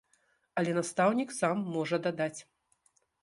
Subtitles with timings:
[0.59, 2.35] Але настаўнік сам можа дадаць.